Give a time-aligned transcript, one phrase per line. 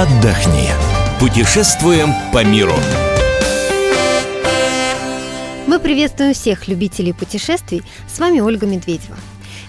[0.00, 0.70] Отдохни.
[1.20, 2.72] Путешествуем по миру.
[5.66, 7.82] Мы приветствуем всех любителей путешествий.
[8.08, 9.16] С вами Ольга Медведева.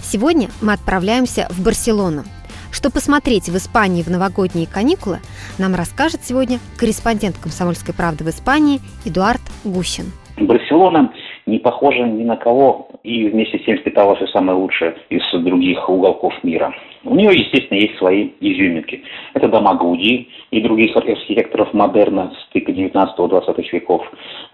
[0.02, 2.24] Сегодня мы отправляемся в Барселону.
[2.72, 5.20] Что посмотреть в Испании в новогодние каникулы,
[5.58, 10.14] нам расскажет сегодня корреспондент «Комсомольской правды» в Испании Эдуард Гущин.
[10.38, 11.12] Барселона
[11.46, 15.90] не похожа ни на кого и вместе с тем впитала все самое лучшее из других
[15.90, 16.74] уголков мира.
[17.04, 19.04] У нее, естественно, есть свои изюминки.
[19.34, 24.04] Это дома Гауди и других архитекторов модерна стыка 19-20 веков,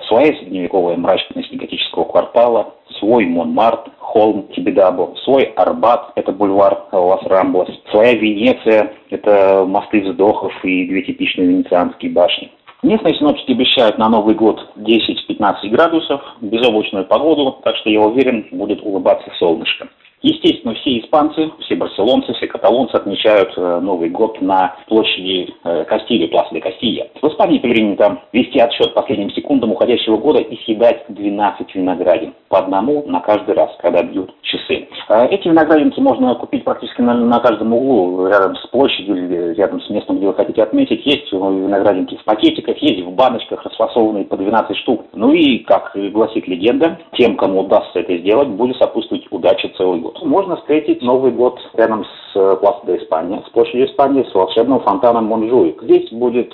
[0.08, 7.70] своя средневековая мрачность готического квартала, свой Монмарт, холм Тибидабо, свой Арбат, это бульвар Лас Рамблас,
[7.92, 12.52] своя Венеция, это мосты вздохов и две типичные венецианские башни.
[12.84, 18.84] Местные синоптики обещают на Новый год 10-15 градусов, безоблачную погоду, так что я уверен, будет
[18.84, 19.88] улыбаться солнышко.
[20.22, 26.26] Естественно, все испанцы, все барселонцы, все каталонцы отмечают э, Новый год на площади э, Кастили,
[26.26, 27.08] Пласа Кастилья.
[27.22, 32.34] В Испании принято вести отсчет последним секундам уходящего года и съедать 12 виноградин.
[32.50, 34.87] По одному на каждый раз, когда бьют часы.
[35.10, 39.80] Э, эти виноградинки можно купить практически на, на каждом углу, рядом с площадью или рядом
[39.82, 41.06] с местом, где вы хотите отметить.
[41.06, 45.06] Есть виноградинки в пакетиках, есть в баночках, расфасованные по 12 штук.
[45.14, 50.08] Ну и, как гласит легенда, тем, кому удастся это сделать, будет сопутствовать удача целый год
[50.08, 50.26] год.
[50.26, 54.80] Можно встретить Новый год рядом с э, Пласа де Испания, с площадью Испании, с волшебным
[54.82, 55.82] фонтаном Монжуик.
[55.84, 56.54] Здесь будет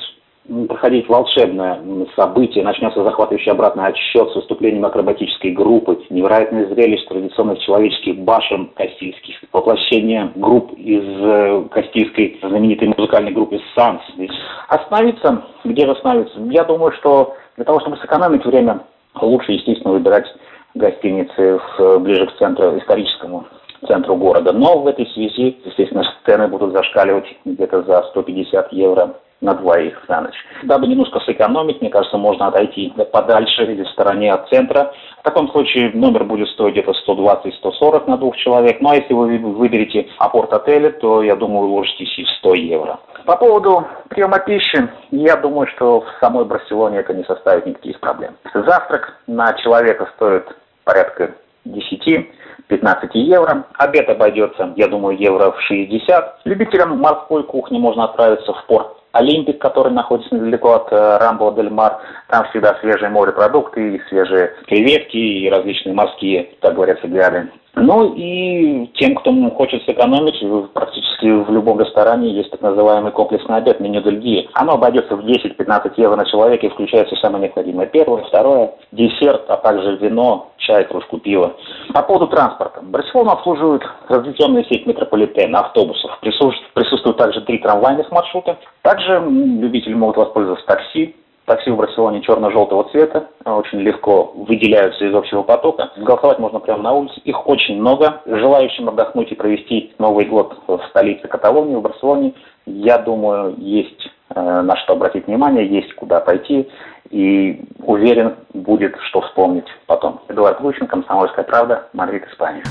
[0.68, 1.82] проходить волшебное
[2.16, 9.38] событие, начнется захватывающий обратный отсчет с выступлением акробатической группы, невероятное зрелище традиционных человеческих башен кастильских,
[9.54, 14.02] воплощение групп из э, кастильской знаменитой музыкальной группы «Санс».
[14.68, 16.40] Остановиться, где остановиться?
[16.50, 18.82] Я думаю, что для того, чтобы сэкономить время,
[19.22, 20.26] лучше, естественно, выбирать
[20.76, 23.46] гостиницы в, ближе к центру, историческому
[23.88, 24.52] центру города.
[24.52, 30.22] Но в этой связи, естественно, цены будут зашкаливать где-то за 150 евро на двоих за
[30.22, 30.36] ночь.
[30.64, 34.94] Дабы немножко сэкономить, мне кажется, можно отойти подальше или в стороне от центра.
[35.20, 38.80] В таком случае номер будет стоить где-то 120-140 на двух человек.
[38.80, 43.00] Ну а если вы выберете апорт отеля, то, я думаю, уложитесь и в 100 евро.
[43.26, 48.36] По поводу приема пищи, я думаю, что в самой Барселоне это не составит никаких проблем.
[48.54, 50.46] Завтрак на человека стоит
[50.86, 51.32] порядка
[51.66, 52.28] 10-15
[53.14, 53.66] евро.
[53.78, 56.42] Обед обойдется, я думаю, евро в 60.
[56.46, 61.70] Любителям морской кухни можно отправиться в порт Олимпик, который находится недалеко от э, Рамбо дель
[61.70, 62.00] Мар.
[62.30, 68.88] Там всегда свежие морепродукты, и свежие креветки, и различные морские, так говорят, филиалы ну и
[69.00, 70.40] тем, кто хочет сэкономить,
[70.74, 74.48] практически в любом ресторане есть так называемый комплексный обед, меню дельгии.
[74.54, 77.88] Оно обойдется в 10-15 евро на человека и включает все самое необходимое.
[77.88, 81.56] Первое, второе, десерт, а также вино, чай, кружку пива.
[81.92, 82.82] По поводу транспорта.
[82.82, 86.18] Барселону обслуживают разветвленная сеть метрополитена, автобусов.
[86.22, 88.58] Присутствуют, также три трамвайных маршрута.
[88.82, 95.44] Также любители могут воспользоваться такси, Такси в Барселоне черно-желтого цвета, очень легко выделяются из общего
[95.44, 95.92] потока.
[95.98, 97.20] Голосовать можно прямо на улице.
[97.26, 98.22] Их очень много.
[98.26, 102.34] Желающим отдохнуть и провести Новый год в столице Каталонии, в Барселоне,
[102.66, 106.70] я думаю, есть э, на что обратить внимание, есть куда пойти.
[107.10, 110.22] И уверен, будет что вспомнить потом.
[110.28, 112.64] Эдуард Лучин, «Комсомольская правда», Мадрид, Испания.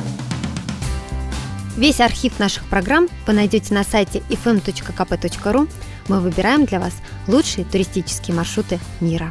[1.77, 5.69] Весь архив наших программ вы найдете на сайте fm.kp.ru
[6.09, 9.31] мы выбираем для вас лучшие туристические маршруты мира.